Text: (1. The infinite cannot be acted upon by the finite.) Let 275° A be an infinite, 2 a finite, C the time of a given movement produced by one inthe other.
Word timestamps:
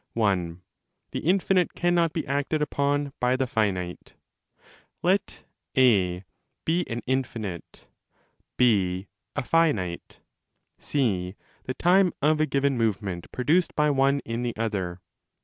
(1. 0.13 0.61
The 1.11 1.19
infinite 1.19 1.75
cannot 1.75 2.11
be 2.11 2.25
acted 2.25 2.59
upon 2.59 3.13
by 3.19 3.35
the 3.35 3.45
finite.) 3.45 4.15
Let 5.03 5.43
275° 5.75 5.77
A 6.21 6.25
be 6.65 6.83
an 6.89 7.03
infinite, 7.05 7.87
2 8.57 9.05
a 9.35 9.43
finite, 9.43 10.19
C 10.79 11.35
the 11.65 11.75
time 11.75 12.13
of 12.19 12.41
a 12.41 12.47
given 12.47 12.79
movement 12.79 13.31
produced 13.31 13.75
by 13.75 13.91
one 13.91 14.21
inthe 14.21 14.53
other. 14.57 15.01